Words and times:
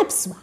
Olá 0.00 0.06
pessoal, 0.06 0.40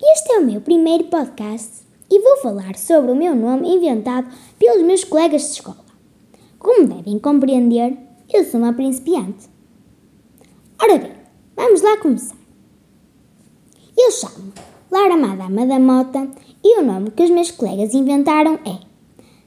este 0.00 0.32
é 0.32 0.38
o 0.38 0.46
meu 0.46 0.58
primeiro 0.58 1.04
podcast 1.04 1.82
e 2.10 2.18
vou 2.22 2.38
falar 2.38 2.74
sobre 2.74 3.12
o 3.12 3.14
meu 3.14 3.36
nome 3.36 3.68
inventado 3.68 4.32
pelos 4.58 4.82
meus 4.82 5.04
colegas 5.04 5.42
de 5.42 5.48
escola. 5.48 5.84
Como 6.58 6.86
devem 6.88 7.18
compreender, 7.18 7.98
eu 8.32 8.42
sou 8.46 8.58
uma 8.58 8.72
principiante. 8.72 9.46
Ora 10.82 10.96
bem, 10.96 11.12
vamos 11.54 11.82
lá 11.82 11.98
começar. 11.98 12.34
Eu 13.94 14.10
chamo 14.10 14.54
Lara 14.90 15.18
Madama 15.18 15.66
da 15.66 15.78
Mota 15.78 16.26
e 16.64 16.80
o 16.80 16.82
nome 16.82 17.10
que 17.10 17.24
os 17.24 17.30
meus 17.30 17.50
colegas 17.50 17.92
inventaram 17.92 18.54
é 18.64 18.78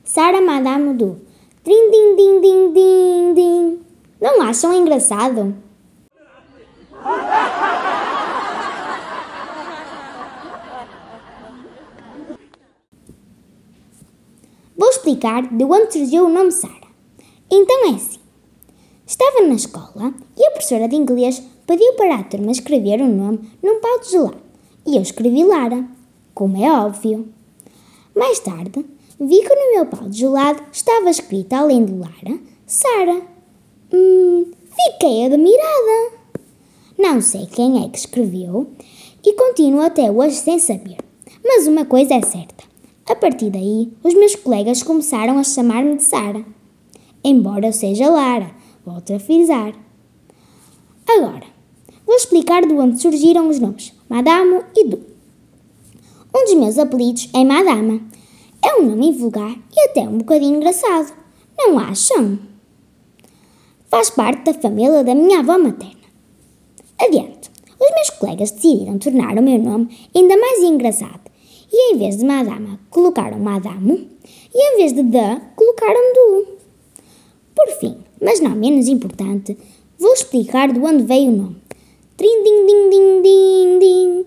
Sara 0.04 0.39
Madame 0.39 0.94
do 0.94 1.20
Din 1.64 1.89
Din 1.89 2.16
Din 2.16 2.42
Din 2.71 3.34
Din. 3.34 3.80
Não 4.21 4.44
acham 4.44 4.71
engraçado? 4.71 5.66
Vou 14.78 14.92
explicar 15.05 15.48
de 15.55 15.64
onde 15.64 15.94
surgiu 15.94 16.26
o 16.26 16.30
nome 16.30 16.52
Sara. 16.52 16.88
Então 17.52 17.91
é 17.91 17.95
assim. 17.95 18.20
Estava 19.05 19.45
na 19.45 19.54
escola 19.54 20.14
e 20.36 20.45
a 20.48 20.52
professora 20.52 20.88
de 20.88 20.95
inglês 20.95 21.44
pediu 21.68 21.94
para 21.94 22.16
a 22.16 22.23
turma 22.23 22.52
escrever 22.52 23.00
o 23.02 23.04
um 23.04 23.16
nome 23.16 23.52
num 23.62 23.80
pau 23.80 24.00
de 24.00 24.09
gelado. 24.09 24.41
E 24.86 24.95
eu 24.95 25.02
escrevi 25.04 25.44
Lara, 25.44 25.86
como 26.34 26.58
é 26.58 26.72
óbvio. 26.72 27.28
Mais 28.16 28.40
tarde, 28.40 28.84
vi 29.20 29.41
que 29.41 29.55
no 29.55 29.73
meu 29.76 29.86
pau 29.86 30.09
de 30.09 30.18
gelado 30.18 30.64
estava 30.72 31.09
escrito, 31.12 31.53
além 31.53 31.86
de 31.86 31.94
Lara, 31.94 32.40
Sara. 32.66 33.22
Hum, 33.94 34.52
fiquei 34.76 35.26
admirada. 35.26 36.16
Não 36.98 37.22
sei 37.22 37.45
quem 37.45 37.86
é 37.86 37.90
que 37.90 38.00
escreveu 38.00 38.72
e 39.23 39.34
continuo 39.34 39.81
até 39.81 40.09
hoje 40.09 40.36
sem 40.38 40.58
saber. 40.58 40.98
Mas 41.44 41.67
uma 41.67 41.86
coisa 41.86 42.16
é 42.16 42.22
certa: 42.22 42.55
a 43.08 43.16
partir 43.16 43.52
daí, 43.52 43.92
os 44.03 44.16
meus 44.16 44.36
colegas 44.36 44.81
começaram 44.81 45.38
a 45.38 45.44
chamar-me 45.44 45.98
de 45.98 46.03
Sara. 46.03 46.44
Embora 47.23 47.67
eu 47.67 47.73
seja 47.73 48.09
Lara, 48.09 48.52
volto 48.84 49.14
a 49.14 49.20
frisar. 49.20 49.73
Agora, 51.08 51.45
vou 52.03 52.16
explicar 52.16 52.66
de 52.66 52.73
onde 52.73 53.00
surgiram 53.00 53.48
os 53.48 53.59
nomes 53.59 53.94
Madame 54.09 54.64
e 54.76 54.88
Du. 54.88 55.00
Um 56.36 56.45
dos 56.45 56.53
meus 56.56 56.80
apelidos 56.80 57.30
é 57.33 57.45
Madama. 57.45 58.02
É 58.64 58.76
um 58.76 58.89
nome 58.89 59.11
vulgar 59.11 59.56
e 59.76 59.89
até 59.89 60.02
um 60.02 60.17
bocadinho 60.17 60.56
engraçado. 60.56 61.14
Não 61.56 61.78
acham? 61.78 62.39
Faz 63.88 64.09
parte 64.09 64.45
da 64.45 64.53
família 64.56 65.03
da 65.03 65.14
minha 65.14 65.42
avó 65.42 65.59
materna. 65.59 66.06
Adiante. 67.00 67.52
Os 67.80 67.92
meus 67.94 68.09
colegas 68.09 68.52
decidiram 68.52 68.98
tornar 68.98 69.38
o 69.38 69.44
meu 69.44 69.59
nome 69.59 69.95
ainda 70.16 70.36
mais 70.38 70.64
engraçado 70.64 71.34
e 71.78 71.94
em 71.94 71.98
vez 71.98 72.16
de 72.16 72.23
Madama 72.23 72.80
colocaram 72.90 73.38
Madame 73.38 74.09
e 74.54 74.58
em 74.58 74.78
vez 74.78 74.94
de 74.94 75.04
Da 75.04 75.42
colocaram 75.58 76.14
Du. 76.14 76.48
Por 77.54 77.67
fim, 77.80 77.98
mas 78.22 78.40
não 78.40 78.52
menos 78.52 78.88
importante, 78.88 79.58
vou 80.00 80.14
explicar 80.14 80.72
de 80.72 80.80
onde 80.80 81.04
veio 81.04 81.32
o 81.32 81.36
nome. 81.36 81.58
Trin 82.16 82.44
din 82.44 82.66
din 82.66 82.90
din 82.90 83.22
din 83.22 83.80
din. 83.80 84.26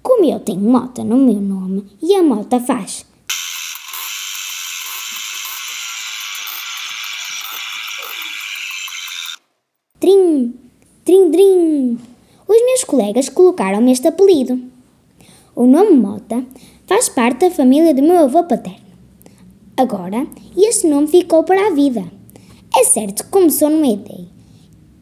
Como 0.00 0.24
eu 0.24 0.38
tenho 0.38 0.60
mota 0.60 1.02
no 1.02 1.16
meu 1.16 1.40
nome 1.40 1.86
e 2.00 2.14
a 2.14 2.22
mota 2.22 2.60
faz 2.60 3.04
Trim, 9.98 10.54
trim, 11.04 11.32
trim. 11.32 11.98
Os 12.46 12.64
meus 12.64 12.84
colegas 12.84 13.28
colocaram-me 13.28 13.90
este 13.90 14.06
apelido. 14.06 14.73
O 15.56 15.66
nome 15.66 15.96
Mota 15.96 16.44
faz 16.84 17.08
parte 17.08 17.40
da 17.40 17.50
família 17.50 17.94
do 17.94 18.02
meu 18.02 18.18
avô 18.18 18.42
paterno. 18.42 18.84
Agora, 19.76 20.26
este 20.56 20.88
nome 20.88 21.06
ficou 21.06 21.44
para 21.44 21.68
a 21.68 21.70
vida. 21.70 22.04
É 22.76 22.82
certo 22.84 23.24
que 23.24 23.30
começou 23.30 23.70
numa 23.70 23.86
ideia. 23.86 24.26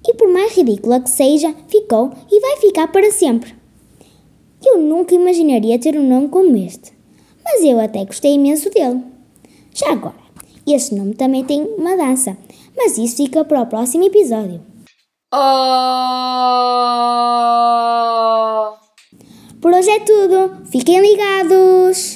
E 0.06 0.14
por 0.14 0.28
mais 0.28 0.54
ridícula 0.54 1.00
que 1.00 1.08
seja, 1.08 1.54
ficou 1.68 2.10
e 2.30 2.40
vai 2.40 2.58
ficar 2.58 2.88
para 2.88 3.10
sempre. 3.10 3.54
Eu 4.62 4.78
nunca 4.78 5.14
imaginaria 5.14 5.78
ter 5.78 5.96
um 5.96 6.06
nome 6.06 6.28
como 6.28 6.54
este, 6.56 6.92
mas 7.42 7.64
eu 7.64 7.80
até 7.80 8.04
gostei 8.04 8.34
imenso 8.34 8.68
dele. 8.70 9.02
Já 9.74 9.92
agora, 9.92 10.14
este 10.66 10.94
nome 10.94 11.14
também 11.14 11.44
tem 11.44 11.62
uma 11.78 11.96
dança, 11.96 12.36
mas 12.76 12.98
isso 12.98 13.16
fica 13.16 13.42
para 13.44 13.62
o 13.62 13.66
próximo 13.66 14.04
episódio. 14.04 14.60
Oh! 15.34 17.61
Hoje 19.82 19.90
é 19.90 19.98
tudo. 19.98 20.58
Fiquem 20.70 21.00
ligados! 21.00 22.11